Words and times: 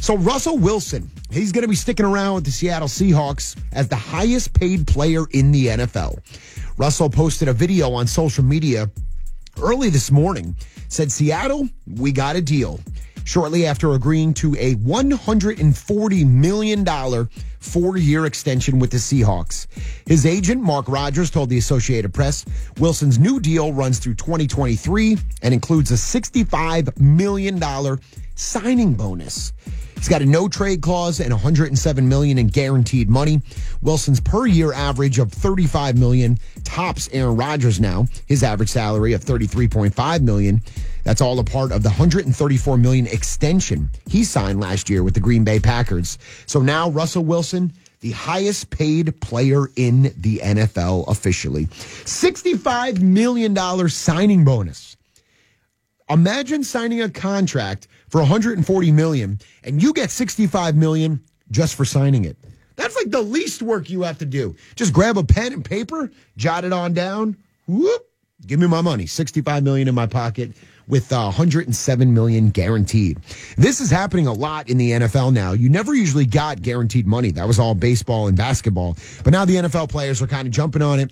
So 0.00 0.16
Russell 0.16 0.56
Wilson, 0.56 1.10
he's 1.30 1.52
going 1.52 1.62
to 1.62 1.68
be 1.68 1.74
sticking 1.74 2.06
around 2.06 2.36
with 2.36 2.44
the 2.44 2.50
Seattle 2.50 2.88
Seahawks 2.88 3.60
as 3.72 3.88
the 3.88 3.96
highest 3.96 4.54
paid 4.54 4.86
player 4.86 5.24
in 5.32 5.52
the 5.52 5.66
NFL. 5.66 6.18
Russell 6.78 7.10
posted 7.10 7.48
a 7.48 7.52
video 7.52 7.92
on 7.92 8.06
social 8.06 8.44
media 8.44 8.90
early 9.60 9.90
this 9.90 10.10
morning. 10.10 10.56
Said 10.88 11.12
Seattle, 11.12 11.68
we 11.96 12.12
got 12.12 12.36
a 12.36 12.40
deal. 12.40 12.80
Shortly 13.24 13.66
after 13.66 13.92
agreeing 13.92 14.32
to 14.34 14.54
a 14.54 14.76
$140 14.76 16.26
million 16.26 17.28
four 17.60 17.96
year 17.98 18.24
extension 18.26 18.78
with 18.78 18.90
the 18.90 18.96
Seahawks. 18.96 19.66
His 20.06 20.24
agent, 20.24 20.62
Mark 20.62 20.88
Rodgers, 20.88 21.30
told 21.30 21.50
the 21.50 21.58
Associated 21.58 22.14
Press 22.14 22.44
Wilson's 22.78 23.18
new 23.18 23.40
deal 23.40 23.72
runs 23.72 23.98
through 23.98 24.14
2023 24.14 25.18
and 25.42 25.52
includes 25.52 25.90
a 25.90 25.94
$65 25.94 26.98
million 26.98 27.60
signing 28.34 28.94
bonus. 28.94 29.52
He's 29.98 30.08
got 30.08 30.22
a 30.22 30.26
no 30.26 30.48
trade 30.48 30.80
clause 30.80 31.18
and 31.18 31.32
107 31.32 32.08
million 32.08 32.38
in 32.38 32.46
guaranteed 32.46 33.10
money. 33.10 33.42
Wilson's 33.82 34.20
per 34.20 34.46
year 34.46 34.72
average 34.72 35.18
of 35.18 35.32
35 35.32 35.98
million 35.98 36.38
tops 36.62 37.08
Aaron 37.12 37.36
Rodgers 37.36 37.80
now. 37.80 38.06
His 38.26 38.44
average 38.44 38.68
salary 38.68 39.12
of 39.12 39.24
33.5 39.24 40.22
million. 40.22 40.62
That's 41.02 41.20
all 41.20 41.38
a 41.40 41.44
part 41.44 41.72
of 41.72 41.82
the 41.82 41.88
134 41.88 42.78
million 42.78 43.06
extension 43.08 43.90
he 44.08 44.22
signed 44.22 44.60
last 44.60 44.88
year 44.88 45.02
with 45.02 45.14
the 45.14 45.20
Green 45.20 45.42
Bay 45.42 45.58
Packers. 45.58 46.16
So 46.46 46.60
now 46.60 46.90
Russell 46.90 47.24
Wilson, 47.24 47.72
the 48.00 48.12
highest 48.12 48.70
paid 48.70 49.20
player 49.20 49.66
in 49.74 50.14
the 50.16 50.38
NFL 50.38 51.08
officially. 51.08 51.66
$65 51.66 53.00
million 53.00 53.88
signing 53.88 54.44
bonus. 54.44 54.87
Imagine 56.10 56.64
signing 56.64 57.02
a 57.02 57.08
contract 57.08 57.88
for 58.08 58.20
140 58.20 58.92
million 58.92 59.38
and 59.64 59.82
you 59.82 59.92
get 59.92 60.10
65 60.10 60.76
million 60.76 61.22
just 61.50 61.74
for 61.74 61.84
signing 61.84 62.24
it. 62.24 62.36
That's 62.76 62.94
like 62.96 63.10
the 63.10 63.22
least 63.22 63.60
work 63.60 63.90
you 63.90 64.02
have 64.02 64.18
to 64.18 64.24
do. 64.24 64.54
Just 64.76 64.92
grab 64.92 65.18
a 65.18 65.24
pen 65.24 65.52
and 65.52 65.64
paper, 65.64 66.10
jot 66.36 66.64
it 66.64 66.72
on 66.72 66.94
down. 66.94 67.36
Whoop, 67.66 68.08
give 68.46 68.60
me 68.60 68.66
my 68.66 68.80
money. 68.80 69.06
65 69.06 69.62
million 69.62 69.88
in 69.88 69.94
my 69.94 70.06
pocket 70.06 70.52
with 70.86 71.12
uh, 71.12 71.24
107 71.24 72.14
million 72.14 72.50
guaranteed. 72.50 73.18
This 73.56 73.80
is 73.80 73.90
happening 73.90 74.26
a 74.26 74.32
lot 74.32 74.68
in 74.68 74.78
the 74.78 74.92
NFL 74.92 75.32
now. 75.32 75.52
You 75.52 75.68
never 75.68 75.94
usually 75.94 76.24
got 76.24 76.62
guaranteed 76.62 77.06
money. 77.06 77.30
That 77.30 77.46
was 77.46 77.58
all 77.58 77.74
baseball 77.74 78.28
and 78.28 78.36
basketball. 78.36 78.96
But 79.22 79.32
now 79.32 79.44
the 79.44 79.56
NFL 79.56 79.90
players 79.90 80.22
are 80.22 80.26
kind 80.26 80.46
of 80.46 80.54
jumping 80.54 80.82
on 80.82 80.98
it. 81.00 81.10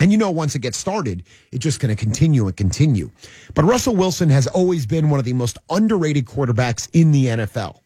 And 0.00 0.10
you 0.10 0.18
know, 0.18 0.30
once 0.30 0.54
it 0.54 0.60
gets 0.60 0.78
started, 0.78 1.22
it's 1.52 1.62
just 1.62 1.80
going 1.80 1.94
to 1.94 2.00
continue 2.00 2.46
and 2.46 2.56
continue. 2.56 3.10
But 3.54 3.64
Russell 3.64 3.94
Wilson 3.94 4.30
has 4.30 4.46
always 4.48 4.86
been 4.86 5.10
one 5.10 5.20
of 5.20 5.24
the 5.24 5.32
most 5.32 5.58
underrated 5.70 6.26
quarterbacks 6.26 6.88
in 6.92 7.12
the 7.12 7.26
NFL. 7.26 7.78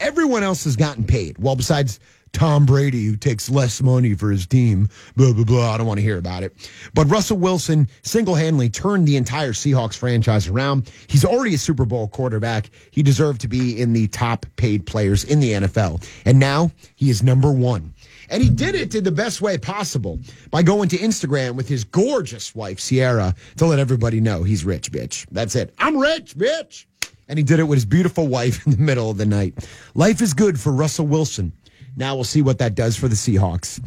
Everyone 0.00 0.42
else 0.42 0.64
has 0.64 0.76
gotten 0.76 1.04
paid. 1.04 1.38
Well, 1.38 1.56
besides 1.56 1.98
Tom 2.32 2.66
Brady, 2.66 3.06
who 3.06 3.16
takes 3.16 3.50
less 3.50 3.80
money 3.82 4.14
for 4.14 4.30
his 4.30 4.46
team, 4.46 4.88
blah, 5.16 5.32
blah, 5.32 5.44
blah. 5.44 5.72
I 5.72 5.78
don't 5.78 5.86
want 5.86 5.98
to 5.98 6.04
hear 6.04 6.18
about 6.18 6.42
it. 6.42 6.54
But 6.94 7.08
Russell 7.10 7.38
Wilson 7.38 7.88
single 8.02 8.34
handedly 8.34 8.70
turned 8.70 9.06
the 9.06 9.16
entire 9.16 9.52
Seahawks 9.52 9.96
franchise 9.96 10.48
around. 10.48 10.90
He's 11.06 11.24
already 11.24 11.54
a 11.54 11.58
Super 11.58 11.84
Bowl 11.84 12.08
quarterback. 12.08 12.70
He 12.90 13.02
deserved 13.02 13.40
to 13.42 13.48
be 13.48 13.80
in 13.80 13.92
the 13.92 14.08
top 14.08 14.46
paid 14.56 14.86
players 14.86 15.24
in 15.24 15.40
the 15.40 15.52
NFL. 15.52 16.06
And 16.24 16.38
now 16.38 16.70
he 16.96 17.10
is 17.10 17.22
number 17.22 17.50
one. 17.50 17.94
And 18.30 18.42
he 18.42 18.50
did 18.50 18.74
it 18.74 18.94
in 18.94 19.04
the 19.04 19.12
best 19.12 19.40
way 19.40 19.56
possible 19.56 20.18
by 20.50 20.62
going 20.62 20.88
to 20.90 20.98
Instagram 20.98 21.54
with 21.54 21.68
his 21.68 21.84
gorgeous 21.84 22.54
wife, 22.54 22.78
Ciara, 22.78 23.34
to 23.56 23.66
let 23.66 23.78
everybody 23.78 24.20
know 24.20 24.42
he's 24.42 24.64
rich, 24.64 24.92
bitch. 24.92 25.26
That's 25.30 25.56
it. 25.56 25.74
I'm 25.78 25.96
rich, 25.96 26.36
bitch. 26.36 26.84
And 27.28 27.38
he 27.38 27.42
did 27.42 27.58
it 27.58 27.64
with 27.64 27.76
his 27.76 27.84
beautiful 27.84 28.26
wife 28.26 28.66
in 28.66 28.72
the 28.72 28.78
middle 28.78 29.10
of 29.10 29.16
the 29.16 29.26
night. 29.26 29.68
Life 29.94 30.20
is 30.20 30.34
good 30.34 30.60
for 30.60 30.72
Russell 30.72 31.06
Wilson. 31.06 31.52
Now 31.98 32.14
we'll 32.14 32.24
see 32.24 32.42
what 32.42 32.58
that 32.58 32.76
does 32.76 32.96
for 32.96 33.08
the 33.08 33.16
Seahawks. 33.16 33.80